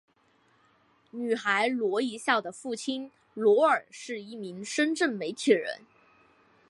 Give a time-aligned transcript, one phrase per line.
[1.11, 5.81] 女孩罗一笑的父亲罗尔是一名深圳媒体人。